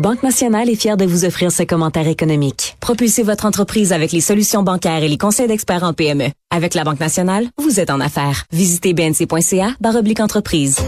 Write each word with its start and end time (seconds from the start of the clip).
Banque 0.00 0.22
Nationale 0.22 0.70
est 0.70 0.80
fière 0.80 0.96
de 0.96 1.04
vous 1.04 1.26
offrir 1.26 1.52
ce 1.52 1.62
commentaire 1.62 2.08
économique. 2.08 2.74
Propulsez 2.80 3.22
votre 3.22 3.44
entreprise 3.44 3.92
avec 3.92 4.12
les 4.12 4.22
solutions 4.22 4.62
bancaires 4.62 5.02
et 5.02 5.08
les 5.08 5.18
conseils 5.18 5.46
d'experts 5.46 5.82
en 5.82 5.92
PME. 5.92 6.30
Avec 6.50 6.72
la 6.72 6.84
Banque 6.84 7.00
Nationale, 7.00 7.44
vous 7.58 7.80
êtes 7.80 7.90
en 7.90 8.00
affaires. 8.00 8.44
Visitez 8.50 8.94
bnc.ca 8.94 9.76
oblique 9.98 10.20
entreprise. 10.20 10.78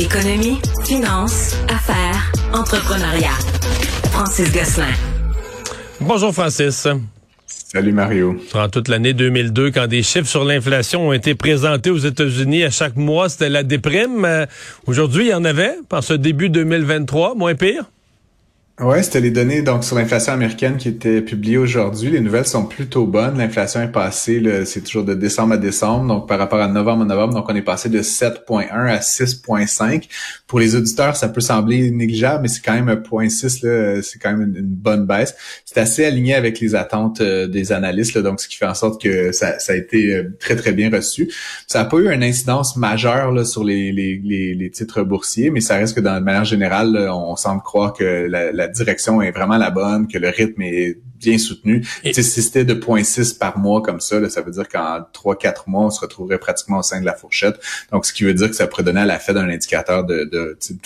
Économie, 0.00 0.58
finance, 0.82 1.54
affaires, 1.68 2.32
entrepreneuriat. 2.52 3.38
Francis 4.10 4.52
Gosselin. 4.52 4.94
Bonjour 6.00 6.32
Francis. 6.32 6.88
Salut 7.48 7.92
Mario. 7.92 8.36
Durant 8.50 8.68
toute 8.68 8.88
l'année 8.88 9.14
2002, 9.14 9.70
quand 9.70 9.86
des 9.86 10.02
chiffres 10.02 10.28
sur 10.28 10.44
l'inflation 10.44 11.08
ont 11.08 11.12
été 11.12 11.34
présentés 11.34 11.90
aux 11.90 11.98
États-Unis 11.98 12.64
à 12.64 12.70
chaque 12.70 12.96
mois, 12.96 13.28
c'était 13.28 13.48
la 13.48 13.62
déprime. 13.62 14.24
Euh, 14.24 14.46
aujourd'hui, 14.86 15.26
il 15.26 15.30
y 15.30 15.34
en 15.34 15.44
avait, 15.44 15.74
par 15.88 16.04
ce 16.04 16.12
début 16.14 16.50
2023, 16.50 17.34
moins 17.34 17.54
pire? 17.54 17.84
Ouais, 18.80 19.02
c'était 19.02 19.20
les 19.20 19.32
données 19.32 19.62
donc 19.62 19.82
sur 19.82 19.96
l'inflation 19.96 20.32
américaine 20.32 20.76
qui 20.76 20.88
étaient 20.88 21.20
publiées 21.20 21.58
aujourd'hui. 21.58 22.10
Les 22.10 22.20
nouvelles 22.20 22.46
sont 22.46 22.64
plutôt 22.64 23.06
bonnes. 23.06 23.36
L'inflation 23.36 23.82
est 23.82 23.90
passée, 23.90 24.40
c'est 24.66 24.82
toujours 24.82 25.02
de 25.02 25.14
décembre 25.14 25.54
à 25.54 25.56
décembre, 25.56 26.06
donc 26.06 26.28
par 26.28 26.38
rapport 26.38 26.60
à 26.60 26.68
novembre 26.68 27.02
à 27.02 27.06
novembre, 27.06 27.34
donc 27.34 27.46
on 27.48 27.56
est 27.56 27.62
passé 27.62 27.88
de 27.88 28.00
7.1 28.00 28.70
à 28.70 28.98
6.5. 28.98 30.04
Pour 30.46 30.60
les 30.60 30.76
auditeurs, 30.76 31.16
ça 31.16 31.28
peut 31.28 31.40
sembler 31.40 31.90
négligeable, 31.90 32.42
mais 32.42 32.48
c'est 32.48 32.60
quand 32.64 32.74
même 32.74 32.88
un 32.88 32.94
0.6, 32.94 33.66
là, 33.66 34.00
c'est 34.00 34.20
quand 34.20 34.30
même 34.30 34.54
une, 34.56 34.62
bonne 34.62 35.06
baisse. 35.06 35.34
C'est 35.64 35.80
assez 35.80 36.04
aligné 36.04 36.36
avec 36.36 36.60
les 36.60 36.76
attentes 36.76 37.20
euh, 37.20 37.48
des 37.48 37.72
analystes, 37.72 38.16
donc 38.18 38.40
ce 38.40 38.46
qui 38.46 38.56
fait 38.58 38.66
en 38.66 38.74
sorte 38.74 39.02
que 39.02 39.32
ça, 39.32 39.58
ça 39.58 39.72
a 39.72 39.76
été 39.76 40.14
euh, 40.14 40.36
très 40.38 40.54
très 40.54 40.70
bien 40.70 40.88
reçu. 40.88 41.28
Ça 41.66 41.80
n'a 41.80 41.84
pas 41.86 41.96
eu 41.96 42.12
une 42.12 42.22
incidence 42.22 42.76
majeure 42.76 43.32
là, 43.32 43.44
sur 43.44 43.64
les, 43.64 43.90
les, 43.90 44.20
les, 44.54 44.70
titres 44.70 45.02
boursiers, 45.02 45.50
mais 45.50 45.60
ça 45.60 45.76
reste 45.76 45.96
que 45.96 46.00
dans 46.00 46.12
la 46.12 46.20
manière 46.20 46.44
générale, 46.44 47.08
on 47.10 47.34
semble 47.34 47.62
croire 47.62 47.92
que 47.92 48.04
la, 48.04 48.52
la 48.52 48.67
direction 48.68 49.22
est 49.22 49.30
vraiment 49.30 49.56
la 49.56 49.70
bonne, 49.70 50.08
que 50.08 50.18
le 50.18 50.28
rythme 50.28 50.62
est 50.62 50.98
bien 51.20 51.38
soutenu. 51.38 51.86
Si 52.04 52.22
c'était 52.22 52.64
de 52.64 52.74
0.6 52.74 53.38
par 53.38 53.58
mois 53.58 53.82
comme 53.82 54.00
ça, 54.00 54.28
ça 54.28 54.42
veut 54.42 54.52
dire 54.52 54.68
qu'en 54.68 55.00
3-4 55.12 55.64
mois, 55.66 55.86
on 55.86 55.90
se 55.90 56.00
retrouverait 56.00 56.38
pratiquement 56.38 56.78
au 56.78 56.82
sein 56.82 57.00
de 57.00 57.06
la 57.06 57.14
fourchette. 57.14 57.60
Donc, 57.92 58.06
ce 58.06 58.12
qui 58.12 58.24
veut 58.24 58.34
dire 58.34 58.48
que 58.48 58.56
ça 58.56 58.66
pourrait 58.66 58.84
donner 58.84 59.00
à 59.00 59.06
la 59.06 59.18
Fed 59.18 59.36
un 59.36 59.48
indicateur 59.48 60.04
de... 60.04 60.28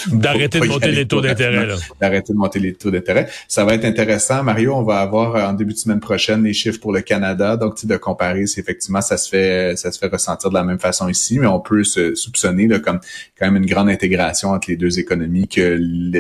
D'arrêter 0.09 0.61
de, 0.61 0.67
monter 0.67 0.93
les 0.93 1.07
taux 1.07 1.21
d'intérêt. 1.21 1.69
D'arrêter 2.01 2.33
de 2.33 2.39
monter 2.39 2.59
les 2.59 2.75
taux 2.75 2.91
d'intérêt. 2.91 3.29
Ça 3.49 3.65
va 3.65 3.75
être 3.75 3.85
intéressant. 3.85 4.43
Mario, 4.43 4.75
on 4.75 4.83
va 4.83 4.99
avoir 4.99 5.37
euh, 5.37 5.47
en 5.47 5.53
début 5.53 5.73
de 5.73 5.79
semaine 5.79 6.01
prochaine 6.01 6.45
les 6.45 6.53
chiffres 6.53 6.81
pour 6.81 6.93
le 6.93 7.01
Canada. 7.01 7.57
Donc, 7.57 7.85
de 7.85 7.97
comparer 7.97 8.47
si 8.47 8.61
effectivement 8.61 9.01
ça 9.01 9.17
se 9.17 9.29
fait 9.29 9.77
ça 9.77 9.91
se 9.91 9.99
fait 9.99 10.09
ressentir 10.09 10.51
de 10.51 10.55
la 10.55 10.65
même 10.65 10.79
façon 10.79 11.09
ici, 11.09 11.39
mais 11.39 11.47
on 11.47 11.61
peut 11.61 11.85
se 11.85 12.15
soupçonner 12.15 12.67
là, 12.67 12.79
comme 12.79 13.01
quand 13.39 13.47
même 13.47 13.57
une 13.57 13.69
grande 13.69 13.89
intégration 13.89 14.51
entre 14.51 14.71
les 14.71 14.77
deux 14.77 14.99
économies, 14.99 15.49
que 15.49 15.79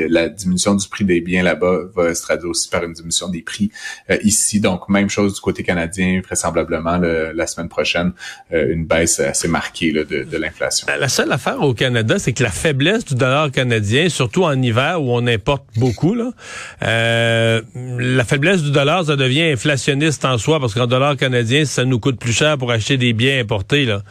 la 0.08 0.28
diminution 0.28 0.74
du 0.74 0.88
prix 0.88 1.04
des 1.04 1.20
biens 1.20 1.42
là-bas 1.42 1.80
va 1.94 2.14
se 2.14 2.22
traduire 2.22 2.50
aussi 2.50 2.68
par 2.68 2.84
une 2.84 2.92
diminution 2.92 3.28
des 3.28 3.42
prix 3.42 3.70
ici. 4.22 4.60
Donc, 4.60 4.88
même 4.88 5.08
chose 5.08 5.34
du 5.34 5.40
côté 5.40 5.62
canadien, 5.62 6.20
vraisemblablement 6.24 6.98
la 6.98 7.46
semaine 7.46 7.68
prochaine, 7.68 8.12
euh, 8.52 8.72
une 8.72 8.84
baisse 8.84 9.20
assez 9.20 9.48
marquée 9.48 9.92
de, 9.92 10.02
de 10.04 10.36
l'inflation. 10.36 10.86
La 10.98 11.08
seule 11.08 11.32
affaire 11.32 11.60
au 11.62 11.74
Canada, 11.74 12.18
c'est 12.18 12.32
que 12.32 12.42
la 12.42 12.50
faiblesse 12.50 13.04
du 13.04 13.14
dollar 13.14 13.50
canadien, 13.50 14.08
surtout 14.08 14.44
en 14.44 14.60
hiver 14.60 15.02
où 15.02 15.10
on 15.10 15.26
importe 15.26 15.64
beaucoup, 15.76 16.14
là, 16.14 16.30
euh, 16.82 17.60
la 17.98 18.24
faiblesse 18.24 18.62
du 18.62 18.70
dollar, 18.70 19.04
ça 19.04 19.16
devient 19.16 19.42
inflationniste 19.42 20.24
en 20.24 20.38
soi 20.38 20.60
parce 20.60 20.74
qu'en 20.74 20.86
dollar 20.86 21.16
canadien, 21.16 21.64
ça 21.64 21.84
nous 21.84 21.98
coûte 21.98 22.18
plus 22.18 22.32
cher 22.32 22.58
pour 22.58 22.70
acheter 22.70 22.96
des 22.96 23.12
biens 23.12 23.40
importés. 23.40 23.84
Là. 23.84 24.02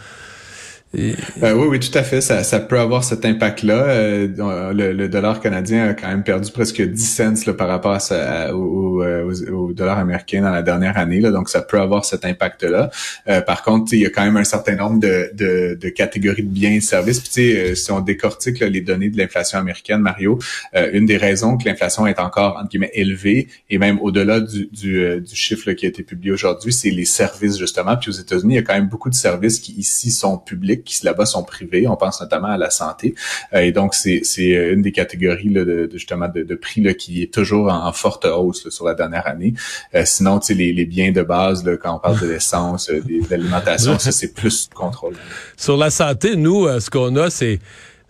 Euh, 0.98 1.14
oui, 1.54 1.68
oui, 1.70 1.80
tout 1.80 1.98
à 1.98 2.04
fait. 2.04 2.20
Ça, 2.20 2.44
ça 2.44 2.60
peut 2.60 2.80
avoir 2.80 3.04
cet 3.04 3.24
impact-là. 3.24 3.84
Euh, 3.84 4.74
le, 4.74 5.08
dollar 5.08 5.40
canadien 5.40 5.90
a 5.90 5.94
quand 5.94 6.10
même 6.10 6.24
perdu 6.24 6.52
presque 6.52 6.82
10 6.82 7.02
cents 7.02 7.34
là, 7.48 7.54
par 7.54 7.70
rapport 7.70 7.98
à, 8.12 8.54
au, 8.54 9.02
au, 9.02 9.74
dollar 9.74 10.00
américain 10.00 10.42
dans 10.42 10.52
la 10.52 10.62
dernière 10.62 10.98
année. 10.98 11.22
Là, 11.22 11.32
donc, 11.32 11.50
ça 11.50 11.62
peut 11.62 11.80
avoir 11.80 12.04
cet 12.04 12.26
impact-là. 12.26 12.90
Euh, 13.30 13.42
par 13.42 13.64
contre, 13.64 13.94
il 13.94 14.02
y 14.02 14.06
a 14.06 14.10
quand 14.10 14.24
même 14.24 14.36
un 14.36 14.44
certain 14.44 14.76
nombre 14.76 15.00
de, 15.00 15.32
de, 15.34 15.78
de 15.80 15.90
catégories 15.90 16.44
de 16.44 16.50
biens 16.50 16.72
et 16.72 16.82
services. 16.82 17.22
Puis, 17.22 17.76
si 17.76 17.92
on 17.92 18.02
décortique 18.02 18.60
les 18.60 18.82
données 18.82 19.10
de 19.10 19.18
l'inflation 19.18 19.60
américaine, 19.60 20.02
Mario, 20.02 20.40
une 20.74 21.06
des 21.06 21.18
raisons 21.18 21.58
que 21.58 21.68
l'inflation 21.68 22.06
est 22.06 22.20
encore 22.20 22.58
entre 22.58 22.70
guillemets 22.70 22.92
élevée 22.94 23.48
et 23.70 23.78
même 23.78 24.00
au-delà 24.02 24.40
du, 24.40 24.68
du, 24.72 25.22
du 25.22 25.36
chiffre 25.36 25.72
qui 25.72 25.86
a 25.86 25.90
été 25.90 26.04
publié 26.04 26.32
aujourd'hui, 26.32 26.74
c'est 26.74 26.90
les 26.90 27.06
services 27.06 27.58
justement. 27.58 27.96
Puis 27.96 28.10
aux 28.10 28.14
États-Unis, 28.14 28.56
il 28.56 28.58
y 28.58 28.60
a 28.60 28.64
quand 28.64 28.74
même 28.74 28.88
beaucoup 28.88 29.10
de 29.10 29.16
services 29.16 29.60
qui 29.60 29.74
ici 29.74 30.12
sont 30.12 30.38
publics 30.38 30.81
qui 30.84 31.04
là-bas 31.06 31.26
sont 31.26 31.44
privés. 31.44 31.88
On 31.88 31.96
pense 31.96 32.22
notamment 32.22 32.50
à 32.50 32.58
la 32.58 32.70
santé. 32.70 33.16
Euh, 33.54 33.60
et 33.60 33.72
donc, 33.72 33.94
c'est 33.94 34.22
euh, 34.40 34.74
une 34.74 34.82
des 34.82 34.92
catégories 34.92 35.50
là, 35.50 35.64
de, 35.64 35.90
justement 35.92 36.28
de, 36.28 36.56
prix 36.56 36.82
là, 36.82 36.94
qui 36.94 37.24
est 37.24 37.34
toujours 37.34 37.72
en, 37.72 37.92
forte 37.94 38.26
hausse 38.26 38.70
sur 38.70 38.86
la 38.86 38.94
dernière 38.94 39.28
année. 39.28 39.54
Euh, 39.96 40.04
sinon, 40.06 40.40
les, 40.50 40.74
les 40.74 40.86
biens 40.86 41.12
de 41.12 41.22
base, 41.22 41.64
là, 41.66 41.78
quand 41.78 41.96
on 41.96 42.00
parle 42.00 42.20
de 42.20 42.28
l'essence, 42.28 42.90
de 42.90 43.30
l'alimentation, 43.30 43.98
ça, 44.00 44.12
c'est 44.12 44.34
plus 44.34 44.70
contrôle. 44.74 45.16
Sur 45.58 45.78
la 45.78 45.90
santé, 45.90 46.36
nous, 46.36 46.68
ce 46.80 46.90
qu'on 46.90 47.16
a, 47.16 47.30
c'est 47.30 47.60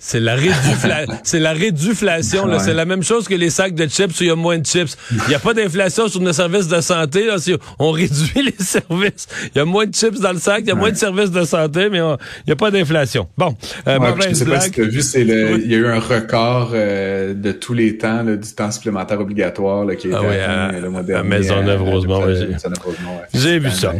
c'est 0.03 0.19
la, 0.19 0.35
c'est 1.23 1.39
la 1.39 1.53
réduflation. 1.53 2.47
C'est 2.59 2.73
la 2.73 2.85
même 2.85 3.03
chose 3.03 3.27
que 3.27 3.35
les 3.35 3.51
sacs 3.51 3.75
de 3.75 3.85
chips 3.87 4.19
où 4.19 4.23
il 4.23 4.27
y 4.27 4.31
a 4.31 4.35
moins 4.35 4.57
de 4.57 4.65
chips. 4.65 4.97
Il 5.11 5.29
n'y 5.29 5.35
a 5.35 5.39
pas 5.39 5.53
d'inflation 5.53 6.07
sur 6.07 6.19
nos 6.21 6.33
services 6.33 6.67
de 6.67 6.81
santé. 6.81 7.27
Là, 7.27 7.35
on 7.77 7.91
réduit 7.91 8.41
les 8.43 8.65
services. 8.65 9.27
Il 9.53 9.59
y 9.59 9.61
a 9.61 9.65
moins 9.65 9.85
de 9.85 9.93
chips 9.93 10.19
dans 10.19 10.33
le 10.33 10.39
sac, 10.39 10.61
il 10.61 10.69
y 10.69 10.71
a 10.71 10.75
moins 10.75 10.89
de 10.89 10.95
services 10.95 11.29
de 11.29 11.43
santé, 11.43 11.89
mais 11.91 11.99
il 11.99 12.17
n'y 12.47 12.53
a 12.53 12.55
pas 12.55 12.71
d'inflation. 12.71 13.27
Bon, 13.37 13.55
euh, 13.87 13.99
je 14.27 14.33
sais 14.33 14.45
pas 14.45 14.59
si 14.59 14.71
tu 14.71 14.81
as 14.81 14.87
vu, 14.87 15.01
c'est 15.03 15.23
le, 15.23 15.59
il 15.63 15.71
y 15.71 15.75
a 15.75 15.77
eu 15.77 15.87
un 15.87 15.99
record 15.99 16.71
euh, 16.73 17.35
de 17.35 17.51
tous 17.51 17.75
les 17.75 17.97
temps, 17.97 18.23
là, 18.23 18.35
du 18.35 18.53
temps 18.53 18.71
supplémentaire 18.71 19.21
obligatoire 19.21 19.85
là, 19.85 19.95
qui 19.95 20.07
a 20.07 20.17
été 20.17 20.41
ah 20.47 20.65
à, 20.65 20.71
le 20.79 20.89
mois 20.89 21.03
dernier. 21.03 21.35
À 21.35 21.37
Maisonneuve-Rosemont. 21.37 22.23
J'ai 23.35 23.59
vu 23.59 23.69
ça. 23.69 23.93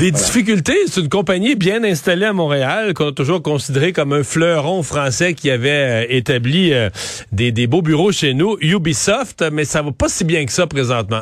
Des 0.00 0.12
difficultés, 0.12 0.78
c'est 0.86 1.02
une 1.02 1.10
compagnie 1.10 1.56
bien 1.56 1.84
installée 1.84 2.24
à 2.24 2.32
Montréal, 2.32 2.94
qu'on 2.94 3.08
a 3.08 3.12
toujours 3.12 3.42
considéré 3.42 3.92
comme 3.92 4.14
un 4.14 4.22
fleuron 4.22 4.82
français 4.82 5.34
qui 5.34 5.50
avait 5.50 5.68
euh, 5.68 6.06
établi 6.08 6.72
euh, 6.72 6.88
des, 7.32 7.52
des 7.52 7.66
beaux 7.66 7.82
bureaux 7.82 8.10
chez 8.10 8.32
nous, 8.32 8.56
Ubisoft, 8.62 9.44
mais 9.52 9.66
ça 9.66 9.82
va 9.82 9.92
pas 9.92 10.08
si 10.08 10.24
bien 10.24 10.46
que 10.46 10.52
ça 10.52 10.66
présentement. 10.66 11.20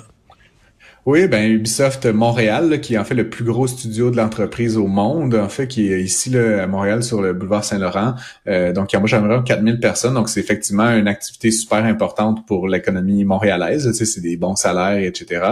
Oui, 1.11 1.27
ben 1.27 1.51
Ubisoft 1.51 2.05
Montréal, 2.05 2.83
qui 2.83 2.93
est 2.93 2.99
en 2.99 3.05
fait 3.07 3.15
le 3.15 3.31
plus 3.31 3.43
gros 3.43 3.67
studio 3.67 4.11
de 4.11 4.19
l'entreprise 4.19 4.77
au 4.77 4.89
monde, 4.89 5.35
en 5.37 5.49
fait, 5.49 5.67
qui 5.67 5.91
est 5.91 6.03
ici 6.03 6.29
là, 6.29 6.63
à 6.63 6.67
Montréal 6.67 7.03
sur 7.03 7.23
le 7.23 7.33
boulevard 7.33 7.65
Saint-Laurent. 7.65 8.15
Euh, 8.47 8.75
donc, 8.75 8.93
il 8.93 8.99
embauche 8.99 9.15
environ 9.15 9.43
4000 9.43 9.81
personnes. 9.81 10.13
Donc, 10.13 10.29
c'est 10.29 10.41
effectivement 10.41 10.91
une 10.91 11.09
activité 11.09 11.51
super 11.51 11.83
importante 11.83 12.47
pour 12.47 12.69
l'économie 12.69 13.25
montréalaise. 13.25 13.87
Tu 13.87 13.95
sais, 13.95 14.05
c'est 14.05 14.21
des 14.21 14.37
bons 14.37 14.55
salaires, 14.55 15.03
etc. 15.03 15.47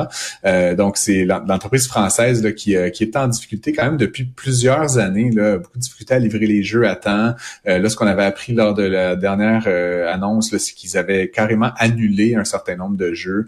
Euh, 0.45 0.75
donc, 0.75 0.99
c'est 0.99 1.25
l'entreprise 1.25 1.87
française 1.89 2.45
là, 2.45 2.53
qui, 2.53 2.77
euh, 2.77 2.91
qui 2.91 3.05
est 3.05 3.17
en 3.17 3.27
difficulté 3.27 3.73
quand 3.73 3.87
même 3.87 3.97
depuis 3.97 4.25
plusieurs 4.25 4.99
années. 4.99 5.31
Là, 5.31 5.57
beaucoup 5.57 5.79
de 5.79 5.83
difficultés 5.83 6.13
à 6.13 6.19
livrer 6.19 6.47
les 6.47 6.63
jeux 6.65 6.87
à 6.87 6.97
temps. 6.97 7.35
Euh, 7.67 7.79
là, 7.79 7.89
ce 7.89 7.97
qu'on 7.97 8.07
avait 8.07 8.27
appris 8.27 8.53
lors 8.53 8.75
de 8.75 8.83
la 8.83 9.17
dernière 9.17 9.65
euh, 9.69 10.13
annonce, 10.13 10.55
c'est 10.55 10.75
qu'ils 10.75 10.99
avaient 10.99 11.31
carrément 11.31 11.71
annulé 11.79 12.35
un 12.35 12.45
certain 12.45 12.77
nombre 12.77 12.99
de 12.99 13.15
jeux. 13.15 13.47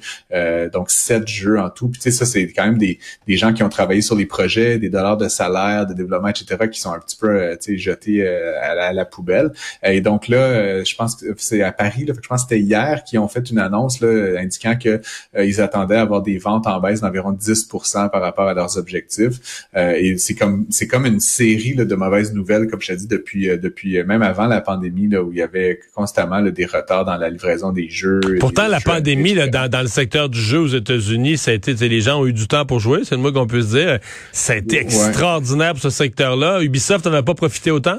donc, 0.73 0.91
sept 0.91 1.29
jeux 1.29 1.61
en 1.61 1.69
tout 1.69 1.98
tu 1.99 2.11
sais, 2.11 2.11
ça, 2.11 2.27
c'est 2.27 2.47
quand 2.53 2.65
même 2.65 2.79
des, 2.79 2.99
des 3.27 3.37
gens 3.37 3.53
qui 3.53 3.63
ont 3.63 3.69
travaillé 3.69 4.01
sur 4.01 4.17
les 4.17 4.27
projets, 4.27 4.79
des 4.79 4.91
dollars 4.91 5.17
de 5.17 5.29
salaire, 5.29 5.87
de 5.87 5.95
développement, 5.95 6.29
etc., 6.29 6.69
qui 6.71 6.81
sont 6.81 6.93
un 6.93 6.99
petit 6.99 7.17
peu, 7.17 7.29
euh, 7.29 7.57
tu 7.57 7.73
sais, 7.73 7.79
jetés 7.79 8.27
euh, 8.27 8.55
à, 8.63 8.93
la, 8.93 9.05
poubelle. 9.05 9.53
Et 9.83 10.01
donc 10.01 10.29
là, 10.29 10.39
euh, 10.39 10.85
je 10.85 10.95
pense 10.95 11.17
que 11.17 11.27
c'est 11.37 11.63
à 11.63 11.73
Paris, 11.73 12.05
là, 12.05 12.15
je 12.21 12.29
pense 12.29 12.45
que 12.45 12.49
c'était 12.51 12.63
hier 12.63 13.05
qu'ils 13.05 13.19
ont 13.19 13.29
fait 13.29 13.49
une 13.51 13.59
annonce 13.59 14.01
là, 14.01 14.39
indiquant 14.39 14.77
que 14.77 15.01
ils 15.39 15.61
attendaient 15.61 15.97
à 15.97 16.03
avoir 16.03 16.23
des 16.23 16.39
ventes 16.39 16.67
en 16.67 16.81
baisse 16.81 17.01
d'environ 17.01 17.33
10% 17.33 18.11
par 18.11 18.21
rapport 18.21 18.49
à 18.49 18.55
leurs 18.55 18.77
objectifs. 18.77 19.67
et 19.75 20.17
c'est 20.19 20.35
comme 20.35 20.67
c'est 20.71 20.87
comme 20.87 21.07
une 21.07 21.21
série 21.21 21.75
là, 21.75 21.85
de 21.85 21.95
mauvaises 21.95 22.33
nouvelles, 22.33 22.69
comme 22.69 22.81
je 22.81 22.89
t'ai 22.89 22.97
dit, 22.97 23.07
depuis 23.07 23.47
depuis 23.59 24.03
même 24.05 24.23
avant 24.23 24.47
la 24.47 24.61
pandémie, 24.61 25.09
là, 25.09 25.23
où 25.23 25.33
il 25.33 25.39
y 25.39 25.43
avait 25.43 25.81
constamment 25.95 26.43
des 26.43 26.67
retards 26.67 27.05
dans 27.05 27.17
la 27.17 27.31
livraison 27.31 27.73
des 27.73 27.89
jeux. 27.89 28.21
Pourtant, 28.41 28.69
la 28.69 28.81
pandémie 28.81 29.35
là, 29.35 29.49
dans, 29.49 29.69
dans 29.69 29.83
le 29.83 29.89
secteur 29.89 30.29
du 30.29 30.41
jeu 30.41 30.59
aux 30.59 30.69
États-Unis, 30.69 31.39
ça 31.39 31.51
a 31.51 31.55
été 31.55 31.75
les 31.81 32.01
gens 32.01 32.21
ont 32.21 32.27
eu 32.27 32.33
du 32.33 32.49
temps 32.49 32.67
pour 32.67 32.81
jouer, 32.81 33.01
c'est 33.05 33.15
le 33.15 33.21
moins 33.21 33.33
qu'on 33.33 33.47
peut 33.47 33.63
se 33.63 33.77
dire. 33.77 33.99
Ça 34.33 34.55
a 34.55 34.57
été 34.57 34.79
extraordinaire 34.79 35.73
pour 35.73 35.83
ce 35.83 35.91
secteur-là. 35.91 36.63
Ubisoft 36.63 37.07
n'en 37.07 37.15
a 37.15 37.23
pas 37.23 37.35
profité 37.35 37.71
autant? 37.71 37.99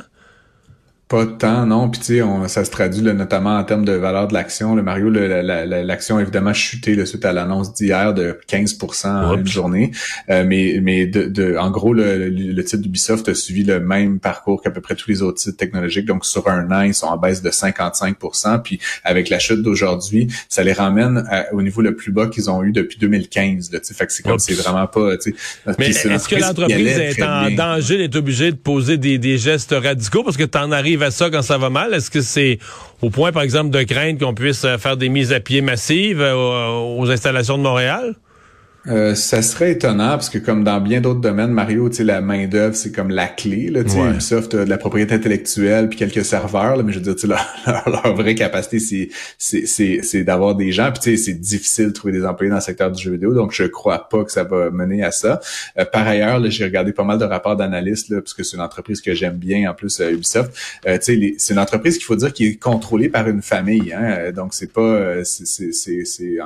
Pas 1.09 1.25
de 1.25 1.31
temps, 1.31 1.65
non? 1.65 1.89
Puis 1.89 2.01
tu 2.01 2.19
sais, 2.19 2.47
ça 2.47 2.63
se 2.63 2.69
traduit 2.69 3.01
notamment 3.01 3.57
en 3.57 3.63
termes 3.63 3.83
de 3.83 3.94
valeur 3.94 4.27
de 4.27 4.35
l'action. 4.35 4.75
Le 4.75 4.83
Mario, 4.83 5.09
l'action 5.09 6.17
a 6.17 6.21
évidemment 6.21 6.53
chuté 6.53 6.94
là, 6.94 7.03
suite 7.07 7.25
à 7.25 7.33
l'annonce 7.33 7.73
d'hier 7.73 8.13
de 8.13 8.38
15 8.45 8.77
en 9.06 9.35
une 9.35 9.47
journée. 9.47 9.89
Euh, 10.29 10.44
mais 10.45 10.79
mais 10.83 11.07
de, 11.07 11.57
en 11.57 11.71
gros, 11.71 11.95
le, 11.95 12.29
le 12.29 12.63
titre 12.63 12.83
d'Ubisoft 12.83 13.27
a 13.27 13.33
suivi 13.33 13.63
le 13.63 13.79
même 13.79 14.19
parcours 14.19 14.61
qu'à 14.61 14.69
peu 14.69 14.81
près 14.81 14.94
tous 14.94 15.09
les 15.09 15.23
autres 15.23 15.39
titres 15.39 15.57
technologiques. 15.57 16.06
Donc 16.06 16.27
sur 16.27 16.47
un 16.47 16.69
an, 16.71 16.81
ils 16.81 16.94
sont 16.94 17.07
en 17.07 17.17
baisse 17.17 17.41
de 17.41 17.50
55% 17.50 18.62
Puis 18.62 18.79
avec 19.03 19.29
la 19.29 19.39
chute 19.39 19.63
d'aujourd'hui, 19.63 20.27
ça 20.47 20.62
les 20.62 20.73
ramène 20.73 21.27
au 21.53 21.63
niveau 21.63 21.81
le 21.81 21.95
plus 21.95 22.12
bas 22.12 22.27
qu'ils 22.27 22.51
ont 22.51 22.63
eu 22.63 22.71
depuis 22.71 23.00
2015. 23.00 23.71
Là, 23.71 23.79
fait 23.83 24.05
que 24.05 24.13
c'est 24.13 24.21
comme 24.21 24.38
c'est 24.38 24.53
vraiment 24.53 24.85
pas. 24.85 25.13
Mais 25.79 25.89
est-ce 25.89 26.29
que 26.29 26.35
l'entreprise 26.35 27.00
est 27.00 27.23
en 27.23 27.50
danger 27.50 27.97
d'être 27.97 28.15
obligée 28.15 28.51
de 28.51 28.57
poser 28.57 28.97
des, 28.97 29.17
des 29.17 29.39
gestes 29.39 29.73
radicaux? 29.75 30.23
Parce 30.23 30.38
que 30.38 30.44
tu 30.44 30.57
en 30.59 30.71
arrives 30.71 30.99
à 31.04 31.12
ça 31.12 31.30
quand 31.30 31.42
ça 31.42 31.57
va 31.57 31.69
mal? 31.69 31.94
Est-ce 31.94 32.12
que 32.12 32.22
c'est 32.22 32.60
au 33.01 33.10
point, 33.10 33.31
par 33.31 33.44
exemple, 33.44 33.69
de 33.69 33.84
craindre 33.84 34.19
qu'on 34.19 34.34
puisse 34.34 34.66
faire 34.78 34.98
des 34.98 35.10
mises 35.10 35.34
à 35.34 35.40
pied 35.40 35.62
massives 35.62 36.22
aux 36.22 37.10
installations 37.10 37.57
de 37.57 37.63
Montréal? 37.63 38.16
Euh, 38.87 39.13
ça 39.13 39.41
serait 39.41 39.73
étonnant 39.73 40.11
parce 40.11 40.29
que 40.29 40.37
comme 40.37 40.63
dans 40.63 40.79
bien 40.79 41.01
d'autres 41.01 41.19
domaines, 41.19 41.51
Mario, 41.51 41.89
tu 41.89 41.97
sais, 41.97 42.03
la 42.03 42.21
main 42.21 42.47
d'œuvre 42.47 42.75
c'est 42.75 42.91
comme 42.91 43.09
la 43.09 43.27
clé. 43.27 43.69
Là, 43.69 43.83
tu 43.83 43.91
sais, 43.91 43.99
Ubisoft 43.99 44.53
a 44.55 44.63
de 44.63 44.69
la 44.69 44.77
propriété 44.77 45.13
intellectuelle 45.15 45.89
puis 45.89 45.97
quelques 45.97 46.23
serveurs, 46.23 46.77
là, 46.77 46.83
mais 46.83 46.93
je 46.93 46.99
veux 46.99 47.03
dire, 47.03 47.15
tu 47.15 47.27
sais, 47.27 47.27
leur, 47.27 48.15
vraie 48.15 48.35
capacité 48.35 48.79
c'est 48.79 49.65
c'est 49.65 50.01
c'est 50.01 50.23
d'avoir 50.23 50.55
des 50.55 50.71
gens. 50.71 50.91
Puis 50.91 51.01
tu 51.01 51.17
sais, 51.17 51.23
c'est 51.23 51.39
difficile 51.39 51.87
de 51.87 51.91
trouver 51.91 52.13
des 52.13 52.25
employés 52.25 52.49
dans 52.49 52.57
le 52.57 52.61
secteur 52.61 52.91
du 52.91 53.01
jeu 53.01 53.11
vidéo, 53.11 53.33
donc 53.33 53.51
je 53.51 53.63
crois 53.63 54.07
pas 54.07 54.23
que 54.23 54.31
ça 54.31 54.43
va 54.43 54.69
mener 54.69 55.03
à 55.03 55.11
ça. 55.11 55.41
Euh, 55.77 55.85
par 55.85 56.07
ailleurs, 56.07 56.41
j'ai 56.49 56.63
regardé 56.63 56.93
pas 56.93 57.03
mal 57.03 57.17
de 57.17 57.25
rapports 57.25 57.57
d'analystes 57.57 58.09
là, 58.09 58.21
parce 58.21 58.33
que 58.33 58.43
c'est 58.43 58.55
une 58.55 58.63
entreprise 58.63 59.01
que 59.01 59.13
j'aime 59.13 59.37
bien 59.37 59.69
en 59.69 59.73
plus 59.73 59.99
euh, 59.99 60.11
Ubisoft. 60.11 60.53
tu 60.85 60.91
sais, 61.01 61.35
c'est 61.37 61.53
une 61.53 61.59
entreprise 61.59 61.97
qu'il 61.97 62.05
faut 62.05 62.15
dire 62.15 62.31
qui 62.31 62.45
est 62.45 62.55
contrôlée 62.55 63.09
par 63.09 63.27
une 63.27 63.41
famille. 63.41 63.93
Hein, 63.93 64.31
donc 64.31 64.53
c'est 64.53 64.71
pas 64.71 65.23
c'est 65.25 65.73
c'est 65.73 66.37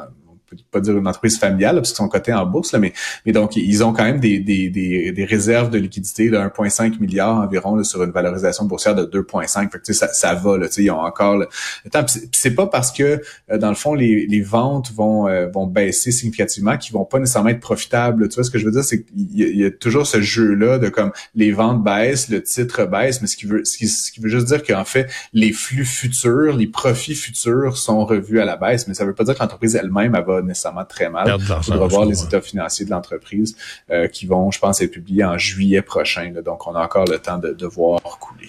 c'est 0.57 0.65
pas 0.71 0.79
dire 0.79 0.97
une 0.97 1.07
entreprise 1.07 1.37
familiale, 1.37 1.75
parce 1.75 1.89
qu'ils 1.89 1.97
sont 1.97 2.07
cotés 2.07 2.33
en 2.33 2.45
bourse, 2.45 2.71
là, 2.71 2.79
mais, 2.79 2.93
mais 3.25 3.31
donc, 3.31 3.55
ils 3.55 3.83
ont 3.83 3.93
quand 3.93 4.03
même 4.03 4.19
des, 4.19 4.39
des, 4.39 4.69
des, 4.69 5.25
réserves 5.25 5.69
de 5.69 5.77
liquidité 5.77 6.29
de 6.29 6.37
1,5 6.37 6.99
milliard 6.99 7.37
environ 7.37 7.75
là, 7.75 7.83
sur 7.83 8.03
une 8.03 8.11
valorisation 8.11 8.65
boursière 8.65 8.95
de 8.95 9.03
2,5. 9.05 9.71
Fait 9.71 9.79
que, 9.79 9.93
ça, 9.93 10.07
ça 10.09 10.33
va, 10.33 10.57
là, 10.57 10.67
ils 10.77 10.91
ont 10.91 10.99
encore 10.99 11.37
le 11.37 11.47
temps. 11.89 12.05
c'est 12.31 12.55
pas 12.55 12.67
parce 12.67 12.91
que, 12.91 13.21
euh, 13.51 13.57
dans 13.57 13.69
le 13.69 13.75
fond, 13.75 13.93
les, 13.93 14.27
les 14.27 14.41
ventes 14.41 14.91
vont, 14.93 15.27
euh, 15.27 15.47
vont 15.47 15.67
baisser 15.67 16.11
significativement 16.11 16.77
qu'ils 16.77 16.93
vont 16.93 17.05
pas 17.05 17.19
nécessairement 17.19 17.49
être 17.49 17.59
profitables. 17.59 18.27
Tu 18.29 18.35
vois, 18.35 18.43
ce 18.43 18.51
que 18.51 18.59
je 18.59 18.65
veux 18.65 18.71
dire, 18.71 18.83
c'est 18.83 19.03
qu'il 19.03 19.31
y, 19.37 19.65
a 19.65 19.71
toujours 19.71 20.07
ce 20.07 20.21
jeu-là 20.21 20.79
de 20.79 20.89
comme 20.89 21.11
les 21.35 21.51
ventes 21.51 21.83
baissent, 21.83 22.29
le 22.29 22.41
titre 22.41 22.85
baisse, 22.85 23.21
mais 23.21 23.27
ce 23.27 23.37
qui 23.37 23.45
veut, 23.45 23.65
ce 23.65 23.77
qui, 23.77 23.87
ce 23.87 24.11
qui 24.11 24.19
veut 24.19 24.29
juste 24.29 24.47
dire 24.47 24.63
qu'en 24.63 24.85
fait, 24.85 25.09
les 25.33 25.51
flux 25.51 25.85
futurs, 25.85 26.55
les 26.55 26.67
profits 26.67 27.15
futurs 27.15 27.77
sont 27.77 28.05
revus 28.05 28.39
à 28.39 28.45
la 28.45 28.55
baisse, 28.55 28.87
mais 28.87 28.93
ça 28.93 29.05
veut 29.05 29.13
pas 29.13 29.23
dire 29.23 29.35
que 29.35 29.39
l'entreprise 29.39 29.75
elle-même, 29.75 30.15
elle 30.15 30.25
va 30.25 30.41
nécessairement 30.43 30.85
très 30.85 31.09
mal. 31.09 31.35
On 31.69 31.75
va 31.75 31.87
voir 31.87 32.05
les 32.05 32.23
états 32.23 32.41
financiers 32.41 32.85
de 32.85 32.91
l'entreprise 32.91 33.55
euh, 33.91 34.07
qui 34.07 34.25
vont, 34.25 34.51
je 34.51 34.59
pense, 34.59 34.81
être 34.81 34.91
publiés 34.91 35.23
en 35.23 35.37
juillet 35.37 35.81
prochain. 35.81 36.33
donc, 36.43 36.67
on 36.67 36.75
a 36.75 36.83
encore 36.83 37.05
le 37.05 37.19
temps 37.19 37.37
de, 37.37 37.65
voir 37.65 38.01
couler. 38.19 38.47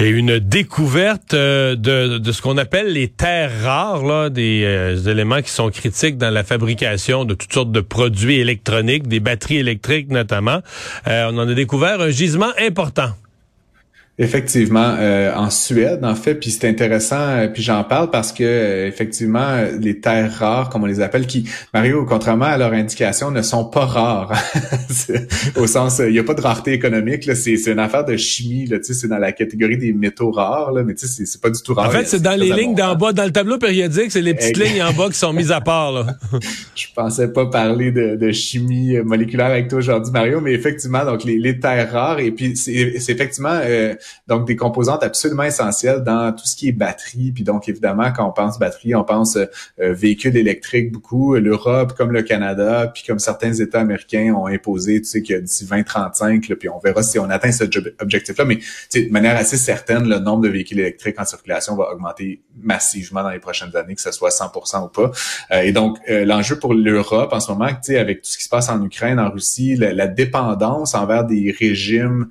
Et 0.00 0.08
une 0.08 0.38
découverte 0.38 1.34
euh, 1.34 1.74
de, 1.74 2.18
de 2.18 2.32
ce 2.32 2.40
qu'on 2.40 2.56
appelle 2.56 2.92
les 2.92 3.08
terres 3.08 3.50
rares, 3.62 4.04
là, 4.04 4.30
des 4.30 4.62
euh, 4.64 4.96
éléments 5.10 5.42
qui 5.42 5.50
sont 5.50 5.70
critiques 5.70 6.16
dans 6.16 6.30
la 6.30 6.44
fabrication 6.44 7.24
de 7.24 7.34
toutes 7.34 7.52
sortes 7.52 7.72
de 7.72 7.80
produits 7.80 8.38
électroniques, 8.38 9.08
des 9.08 9.20
batteries 9.20 9.58
électriques 9.58 10.10
notamment. 10.10 10.60
on 11.06 11.36
en 11.36 11.48
a 11.48 11.54
découvert 11.54 12.00
un 12.00 12.10
gisement 12.10 12.52
important. 12.58 13.10
Effectivement, 14.20 14.96
euh, 14.98 15.32
en 15.32 15.48
Suède, 15.48 16.00
en 16.02 16.16
fait, 16.16 16.34
puis 16.34 16.50
c'est 16.50 16.68
intéressant, 16.68 17.20
euh, 17.20 17.46
puis 17.46 17.62
j'en 17.62 17.84
parle 17.84 18.10
parce 18.10 18.32
que 18.32 18.42
euh, 18.42 18.88
effectivement, 18.88 19.62
les 19.78 20.00
terres 20.00 20.32
rares, 20.40 20.70
comme 20.70 20.82
on 20.82 20.86
les 20.86 21.00
appelle, 21.00 21.24
qui, 21.24 21.48
Mario, 21.72 22.04
contrairement 22.04 22.46
à 22.46 22.56
leur 22.56 22.72
indication, 22.72 23.30
ne 23.30 23.42
sont 23.42 23.64
pas 23.64 23.86
rares. 23.86 24.32
au 25.56 25.68
sens, 25.68 26.00
il 26.04 26.10
n'y 26.10 26.18
a 26.18 26.24
pas 26.24 26.34
de 26.34 26.40
rareté 26.40 26.72
économique, 26.72 27.26
là, 27.26 27.36
c'est, 27.36 27.54
une 27.68 27.78
affaire 27.78 28.04
de 28.04 28.16
chimie, 28.16 28.66
là, 28.66 28.78
tu 28.78 28.86
sais, 28.86 28.94
c'est 28.94 29.06
dans 29.06 29.18
la 29.18 29.30
catégorie 29.30 29.78
des 29.78 29.92
métaux 29.92 30.32
rares, 30.32 30.72
là, 30.72 30.82
mais 30.82 30.94
tu 30.94 31.06
sais, 31.06 31.24
c'est, 31.24 31.40
pas 31.40 31.50
du 31.50 31.62
tout 31.62 31.74
rare. 31.74 31.86
En 31.86 31.90
fait, 31.92 32.08
c'est 32.08 32.20
dans 32.20 32.36
les 32.36 32.50
lignes 32.50 32.74
d'en 32.74 32.96
bas, 32.96 33.12
dans 33.12 33.24
le 33.24 33.30
tableau 33.30 33.58
périodique, 33.58 34.10
c'est 34.10 34.20
les 34.20 34.34
petites 34.34 34.56
lignes 34.56 34.82
en 34.82 34.92
bas 34.94 35.10
qui 35.10 35.18
sont 35.18 35.32
mises 35.32 35.52
à 35.52 35.60
part, 35.60 35.92
là. 35.92 36.06
Je 36.74 36.86
pensais 36.92 37.28
pas 37.28 37.46
parler 37.46 37.92
de, 37.92 38.16
de 38.16 38.32
chimie 38.32 38.98
moléculaire 38.98 39.46
avec 39.46 39.68
toi 39.68 39.78
aujourd'hui, 39.78 40.10
Mario, 40.12 40.40
mais 40.40 40.54
effectivement, 40.54 41.04
donc 41.04 41.22
les, 41.22 41.38
les 41.38 41.60
terres 41.60 41.92
rares, 41.92 42.18
et 42.18 42.32
puis 42.32 42.56
c'est, 42.56 42.98
c'est 42.98 43.12
effectivement 43.12 43.60
donc 44.26 44.46
des 44.46 44.56
composantes 44.56 45.02
absolument 45.02 45.44
essentielles 45.44 46.02
dans 46.04 46.32
tout 46.32 46.46
ce 46.46 46.56
qui 46.56 46.68
est 46.68 46.72
batterie. 46.72 47.32
Puis 47.32 47.44
donc 47.44 47.68
évidemment, 47.68 48.12
quand 48.12 48.28
on 48.28 48.32
pense 48.32 48.58
batterie, 48.58 48.94
on 48.94 49.04
pense 49.04 49.36
euh, 49.36 49.46
euh, 49.80 49.92
véhicules 49.92 50.36
électriques 50.36 50.92
beaucoup. 50.92 51.34
L'Europe, 51.36 51.94
comme 51.96 52.12
le 52.12 52.22
Canada, 52.22 52.90
puis 52.92 53.02
comme 53.06 53.18
certains 53.18 53.52
États 53.54 53.80
américains 53.80 54.34
ont 54.34 54.46
imposé, 54.46 55.00
tu 55.00 55.08
sais, 55.08 55.22
que 55.22 55.34
d'ici 55.34 55.64
2035, 55.66 56.52
puis 56.58 56.68
on 56.68 56.78
verra 56.78 57.02
si 57.02 57.18
on 57.18 57.30
atteint 57.30 57.52
cet 57.52 57.74
objectif-là. 58.00 58.44
Mais 58.44 58.58
de 58.94 59.10
manière 59.10 59.36
assez 59.36 59.56
certaine, 59.56 60.08
le 60.08 60.18
nombre 60.18 60.42
de 60.42 60.48
véhicules 60.48 60.80
électriques 60.80 61.20
en 61.20 61.24
circulation 61.24 61.76
va 61.76 61.90
augmenter 61.92 62.42
massivement 62.60 63.22
dans 63.22 63.30
les 63.30 63.40
prochaines 63.40 63.74
années, 63.76 63.94
que 63.94 64.00
ce 64.00 64.12
soit 64.12 64.30
100% 64.30 64.84
ou 64.84 64.88
pas. 64.88 65.10
Euh, 65.52 65.62
et 65.62 65.72
donc 65.72 65.98
l'enjeu 66.08 66.58
pour 66.58 66.74
l'Europe 66.74 67.32
en 67.32 67.40
ce 67.40 67.50
moment, 67.50 67.68
tu 67.68 67.76
sais, 67.82 67.98
avec 67.98 68.22
tout 68.22 68.30
ce 68.30 68.38
qui 68.38 68.44
se 68.44 68.48
passe 68.48 68.68
en 68.68 68.82
Ukraine, 68.84 69.18
en 69.18 69.30
Russie, 69.30 69.76
la 69.76 70.06
dépendance 70.06 70.94
envers 70.94 71.24
des 71.24 71.54
régimes 71.58 72.28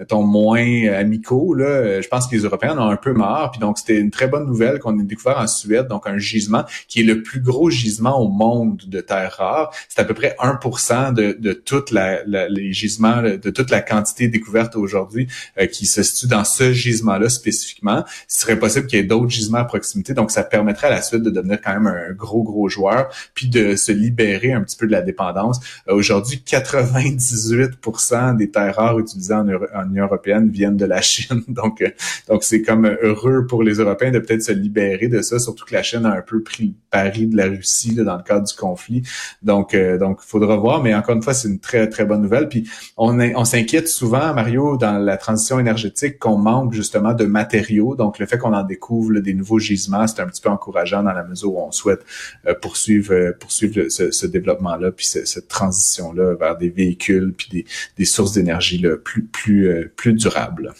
mettons, 0.00 0.22
moins 0.22 0.88
amicaux, 0.88 1.54
là, 1.54 2.00
je 2.00 2.08
pense 2.08 2.26
que 2.26 2.34
les 2.34 2.42
Européens 2.42 2.76
en 2.76 2.88
ont 2.88 2.90
un 2.90 2.96
peu 2.96 3.12
marre. 3.12 3.50
Puis 3.52 3.60
donc, 3.60 3.78
c'était 3.78 3.98
une 3.98 4.10
très 4.10 4.26
bonne 4.26 4.46
nouvelle 4.46 4.78
qu'on 4.78 4.98
ait 4.98 5.04
découvert 5.04 5.38
en 5.38 5.46
Suède, 5.46 5.86
donc 5.88 6.08
un 6.08 6.18
gisement 6.18 6.64
qui 6.88 7.00
est 7.00 7.04
le 7.04 7.22
plus 7.22 7.40
gros 7.40 7.70
gisement 7.70 8.18
au 8.18 8.28
monde 8.28 8.82
de 8.86 9.00
terres 9.00 9.36
rares. 9.38 9.70
C'est 9.88 10.00
à 10.00 10.04
peu 10.04 10.14
près 10.14 10.34
1% 10.40 11.12
de, 11.12 11.36
de 11.38 11.52
toute 11.52 11.90
la, 11.90 12.24
les 12.24 12.72
gisements, 12.72 13.22
de 13.22 13.50
toute 13.50 13.70
la 13.70 13.82
quantité 13.82 14.28
découverte 14.28 14.74
aujourd'hui 14.76 15.28
euh, 15.58 15.66
qui 15.66 15.86
se 15.86 16.02
situe 16.02 16.28
dans 16.28 16.44
ce 16.44 16.72
gisement-là 16.72 17.28
spécifiquement. 17.28 18.04
Il 18.06 18.34
serait 18.34 18.58
possible 18.58 18.86
qu'il 18.86 18.98
y 18.98 19.02
ait 19.02 19.06
d'autres 19.06 19.30
gisements 19.30 19.58
à 19.58 19.64
proximité. 19.64 20.14
Donc, 20.14 20.30
ça 20.30 20.42
permettrait 20.42 20.86
à 20.86 20.90
la 20.90 21.02
suite 21.02 21.22
de 21.22 21.30
devenir 21.30 21.60
quand 21.60 21.74
même 21.74 21.86
un 21.86 22.12
gros, 22.12 22.42
gros 22.42 22.68
joueur, 22.68 23.08
puis 23.34 23.48
de 23.48 23.76
se 23.76 23.92
libérer 23.92 24.52
un 24.52 24.62
petit 24.62 24.76
peu 24.76 24.86
de 24.86 24.92
la 24.92 25.02
dépendance. 25.02 25.60
Euh, 25.88 25.94
aujourd'hui, 25.94 26.42
98% 26.46 28.36
des 28.36 28.50
terres 28.50 28.76
rares 28.76 28.98
utilisées 28.98 29.34
en, 29.34 29.46
en 29.74 29.89
européenne 29.98 30.50
viennent 30.50 30.76
de 30.76 30.84
la 30.84 31.00
Chine. 31.00 31.42
Donc, 31.48 31.82
euh, 31.82 31.88
donc 32.28 32.44
c'est 32.44 32.62
comme 32.62 32.86
heureux 32.86 33.46
pour 33.46 33.62
les 33.62 33.74
Européens 33.74 34.10
de 34.10 34.18
peut-être 34.18 34.42
se 34.42 34.52
libérer 34.52 35.08
de 35.08 35.20
ça, 35.22 35.38
surtout 35.38 35.64
que 35.64 35.74
la 35.74 35.82
Chine 35.82 36.06
a 36.06 36.12
un 36.12 36.22
peu 36.22 36.42
pris 36.42 36.66
le 36.66 36.72
pari 36.90 37.26
de 37.26 37.36
la 37.36 37.46
Russie 37.46 37.94
dans 37.94 38.16
le 38.16 38.22
cadre 38.22 38.46
du 38.46 38.54
conflit. 38.54 39.02
Donc, 39.42 39.74
euh, 39.74 39.98
donc, 39.98 40.20
faudra 40.20 40.56
voir. 40.56 40.82
Mais 40.82 40.94
encore 40.94 41.16
une 41.16 41.22
fois, 41.22 41.34
c'est 41.34 41.48
une 41.48 41.58
très 41.58 41.88
très 41.88 42.04
bonne 42.04 42.22
nouvelle. 42.22 42.48
Puis 42.48 42.68
on, 42.96 43.18
on 43.20 43.44
s'inquiète 43.44 43.88
souvent, 43.88 44.34
Mario, 44.34 44.76
dans 44.76 44.98
la 44.98 45.16
transition 45.16 45.58
énergétique, 45.58 46.18
qu'on 46.18 46.38
manque 46.38 46.72
justement 46.72 47.14
de 47.14 47.24
matériaux. 47.24 47.96
Donc, 47.96 48.18
le 48.18 48.26
fait 48.26 48.38
qu'on 48.38 48.54
en 48.54 48.64
découvre 48.64 49.20
des 49.20 49.34
nouveaux 49.34 49.58
gisements, 49.58 50.06
c'est 50.06 50.20
un 50.20 50.26
petit 50.26 50.40
peu 50.40 50.50
encourageant 50.50 51.02
dans 51.02 51.12
la 51.12 51.24
mesure 51.24 51.54
où 51.54 51.60
on 51.60 51.72
souhaite 51.72 52.04
euh, 52.46 52.54
poursuivre 52.54 53.12
euh, 53.12 53.32
poursuivre 53.38 53.88
ce, 53.88 54.10
ce 54.10 54.26
développement-là, 54.26 54.92
puis 54.92 55.06
cette 55.06 55.48
transition-là 55.48 56.34
vers 56.34 56.56
des 56.56 56.68
véhicules, 56.68 57.32
puis 57.36 57.48
des, 57.50 57.64
des 57.96 58.04
sources 58.04 58.32
d'énergie 58.32 58.84
plus 59.04 59.24
plus 59.24 59.69
plus 59.96 60.12
durable. 60.12 60.72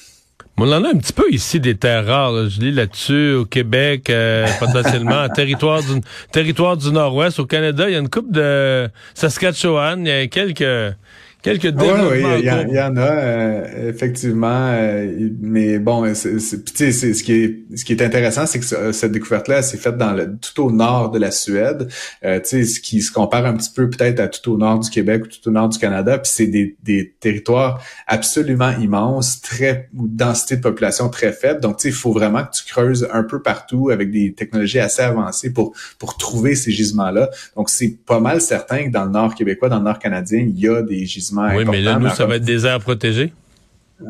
On 0.62 0.70
en 0.70 0.84
a 0.84 0.90
un 0.90 0.98
petit 0.98 1.14
peu 1.14 1.30
ici 1.30 1.58
des 1.58 1.74
terres 1.74 2.04
rares. 2.04 2.50
Je 2.50 2.60
lis 2.60 2.72
là-dessus 2.72 3.32
au 3.32 3.44
Québec, 3.46 4.10
euh, 4.10 4.46
potentiellement, 4.60 5.26
territoire 5.30 5.80
du 5.80 6.02
territoire 6.32 6.76
du 6.76 6.92
Nord-Ouest. 6.92 7.38
Au 7.38 7.46
Canada, 7.46 7.88
il 7.88 7.92
y 7.94 7.96
a 7.96 7.98
une 7.98 8.10
coupe 8.10 8.30
de 8.30 8.86
Saskatchewan. 9.14 10.06
Il 10.06 10.08
y 10.08 10.12
a 10.12 10.26
quelques 10.26 10.94
quelques 11.42 11.68
développements. 11.68 12.08
Oui, 12.10 12.40
il 12.40 12.74
y, 12.74 12.80
en 12.80 12.96
a 12.96 13.00
euh, 13.00 13.88
effectivement, 13.88 14.70
euh, 14.72 15.30
mais 15.40 15.78
bon, 15.78 16.14
c'est, 16.14 16.38
c'est, 16.38 16.92
ce 16.92 17.22
qui 17.22 17.32
est 17.32 17.64
ce 17.74 17.84
qui 17.84 17.92
est 17.92 18.02
intéressant, 18.02 18.46
c'est 18.46 18.60
que 18.60 18.92
cette 18.92 19.12
découverte-là, 19.12 19.62
s'est 19.62 19.76
faite 19.76 19.96
dans 19.96 20.12
le 20.12 20.36
tout 20.36 20.64
au 20.64 20.70
nord 20.70 21.10
de 21.10 21.18
la 21.18 21.30
Suède. 21.30 21.88
Euh, 22.24 22.40
tu 22.40 22.48
sais, 22.48 22.64
ce 22.64 22.80
qui 22.80 23.02
se 23.02 23.12
compare 23.12 23.46
un 23.46 23.54
petit 23.54 23.70
peu 23.70 23.88
peut-être 23.88 24.20
à 24.20 24.28
tout 24.28 24.52
au 24.52 24.58
nord 24.58 24.80
du 24.80 24.90
Québec 24.90 25.24
ou 25.24 25.28
tout 25.28 25.48
au 25.48 25.52
nord 25.52 25.68
du 25.68 25.78
Canada. 25.78 26.18
Puis 26.18 26.30
c'est 26.34 26.46
des, 26.46 26.76
des 26.82 27.14
territoires 27.20 27.82
absolument 28.06 28.72
immenses, 28.78 29.40
très 29.40 29.88
ou 29.96 30.06
densité 30.08 30.56
de 30.56 30.62
population 30.62 31.08
très 31.08 31.32
faible. 31.32 31.60
Donc 31.60 31.78
tu 31.78 31.82
sais, 31.82 31.88
il 31.88 31.94
faut 31.94 32.12
vraiment 32.12 32.44
que 32.44 32.50
tu 32.52 32.64
creuses 32.64 33.08
un 33.12 33.22
peu 33.22 33.40
partout 33.40 33.90
avec 33.90 34.10
des 34.10 34.32
technologies 34.34 34.80
assez 34.80 35.02
avancées 35.02 35.52
pour 35.52 35.74
pour 35.98 36.16
trouver 36.16 36.54
ces 36.54 36.70
gisements-là. 36.70 37.30
Donc 37.56 37.70
c'est 37.70 37.96
pas 38.04 38.20
mal 38.20 38.40
certain 38.40 38.84
que 38.84 38.90
dans 38.90 39.04
le 39.04 39.10
nord 39.10 39.34
québécois, 39.34 39.68
dans 39.68 39.78
le 39.78 39.84
nord 39.84 39.98
canadien, 39.98 40.40
il 40.40 40.58
y 40.58 40.68
a 40.68 40.82
des 40.82 41.06
gisements 41.06 41.29
oui, 41.32 41.64
mais 41.64 41.80
là, 41.80 41.98
nous, 41.98 42.10
ça 42.10 42.26
va 42.26 42.36
être 42.36 42.44
des 42.44 42.66
aires 42.66 42.80
protégées. 42.80 43.32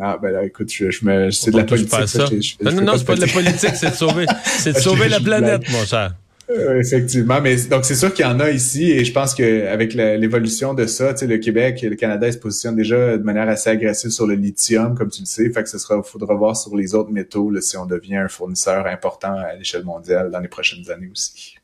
Ah, 0.01 0.19
ben 0.21 0.31
là, 0.31 0.45
écoute, 0.45 0.73
je, 0.73 0.91
je 0.91 1.05
me, 1.05 1.31
c'est 1.31 1.51
de 1.51 1.57
la 1.57 1.65
politique. 1.65 2.07
Ça. 2.07 2.25
Non, 2.63 2.73
non, 2.73 2.83
non, 2.83 2.93
c'est 2.97 3.05
pas 3.05 3.17
de 3.17 3.21
la 3.21 3.27
politique, 3.27 3.75
c'est 3.75 3.91
de 3.91 3.95
sauver, 3.97 4.27
c'est 4.45 4.73
de 4.73 4.79
sauver 4.79 5.09
la 5.09 5.21
planète, 5.21 5.63
mon 5.71 5.85
cher. 5.85 6.15
Euh, 6.51 6.81
effectivement, 6.81 7.41
mais 7.41 7.55
donc 7.67 7.85
c'est 7.85 7.95
sûr 7.95 8.13
qu'il 8.13 8.25
y 8.25 8.29
en 8.29 8.41
a 8.41 8.51
ici 8.51 8.91
et 8.91 9.05
je 9.05 9.13
pense 9.13 9.35
qu'avec 9.35 9.95
l'évolution 9.95 10.75
de 10.75 10.85
ça, 10.87 11.15
le 11.23 11.37
Québec 11.39 11.85
et 11.85 11.89
le 11.89 11.95
Canada 11.95 12.31
se 12.31 12.39
positionnent 12.39 12.75
déjà 12.75 13.17
de 13.17 13.23
manière 13.23 13.49
assez 13.49 13.71
agressive 13.71 14.11
sur 14.11 14.27
le 14.27 14.35
lithium, 14.35 14.97
comme 14.97 15.11
tu 15.11 15.21
le 15.21 15.27
sais. 15.27 15.49
Fait 15.51 15.63
que 15.63 15.69
ce 15.69 15.79
sera, 15.79 16.03
faudra 16.03 16.35
voir 16.35 16.57
sur 16.57 16.75
les 16.77 16.97
autres 16.97 17.13
métaux 17.13 17.51
là, 17.51 17.61
si 17.61 17.77
on 17.77 17.87
devient 17.87 18.17
un 18.17 18.29
fournisseur 18.29 18.87
important 18.87 19.33
à 19.33 19.55
l'échelle 19.55 19.85
mondiale 19.85 20.33
dans 20.33 20.41
les 20.41 20.49
prochaines 20.49 20.91
années 20.91 21.11
aussi. 21.13 21.57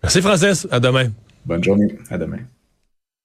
Merci 0.00 0.22
Francis, 0.22 0.68
à 0.70 0.78
demain. 0.78 1.10
Bonne 1.44 1.64
journée, 1.64 1.98
à 2.08 2.18
demain. 2.18 2.38